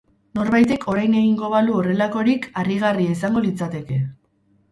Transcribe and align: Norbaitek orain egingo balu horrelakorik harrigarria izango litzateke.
Norbaitek 0.37 0.85
orain 0.93 1.17
egingo 1.17 1.49
balu 1.55 1.75
horrelakorik 1.81 2.49
harrigarria 2.61 3.13
izango 3.17 3.43
litzateke. 3.47 3.99